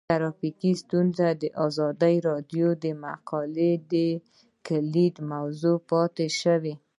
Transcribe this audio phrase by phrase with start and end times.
[0.09, 3.73] ټرافیکي ستونزې د ازادي راډیو د مقالو
[4.67, 6.73] کلیدي موضوع پاتې شوی.